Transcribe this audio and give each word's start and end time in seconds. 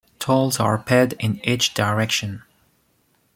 Tolls 0.17 0.59
are 0.59 0.79
paid 0.79 1.13
in 1.19 1.39
each 1.47 1.75
direction. 1.75 2.41